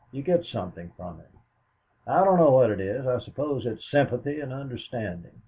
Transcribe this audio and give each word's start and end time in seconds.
You 0.11 0.23
get 0.23 0.45
something 0.45 0.89
from 0.97 1.19
him 1.19 1.29
I 2.07 2.23
don't 2.23 2.39
know 2.39 2.49
what 2.49 2.71
it 2.71 2.79
is. 2.79 3.05
I 3.05 3.19
suppose 3.19 3.67
it's 3.67 3.85
sympathy 3.91 4.39
and 4.39 4.51
understanding. 4.51 5.33